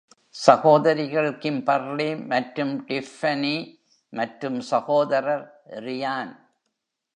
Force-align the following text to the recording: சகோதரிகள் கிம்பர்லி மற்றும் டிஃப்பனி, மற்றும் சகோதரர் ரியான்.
சகோதரிகள் 0.35 1.29
கிம்பர்லி 1.39 2.27
மற்றும் 2.27 2.73
டிஃப்பனி, 2.85 3.55
மற்றும் 4.13 4.59
சகோதரர் 4.61 5.45
ரியான். 5.79 6.33